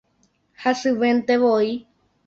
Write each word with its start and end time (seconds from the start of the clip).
Hasyventevoi 0.63 1.73